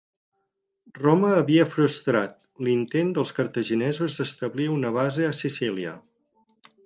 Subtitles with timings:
[0.99, 2.31] Roma havia frustrat
[2.67, 5.93] l'intent dels cartaginesos d'establir una base a Sicília.